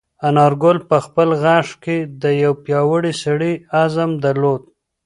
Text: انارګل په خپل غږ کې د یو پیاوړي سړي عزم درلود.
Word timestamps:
انارګل 0.27 0.77
په 0.89 0.97
خپل 1.05 1.29
غږ 1.43 1.67
کې 1.83 1.97
د 2.21 2.23
یو 2.43 2.53
پیاوړي 2.63 3.13
سړي 3.23 3.53
عزم 3.81 4.11
درلود. 4.23 4.61